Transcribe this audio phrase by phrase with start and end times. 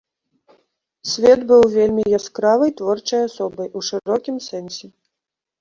[1.09, 4.85] Свет быў вельмі яскравай творчай асобай, у шырокім сэнсе.